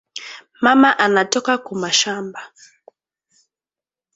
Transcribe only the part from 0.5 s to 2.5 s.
Mama ana toka ku mashamba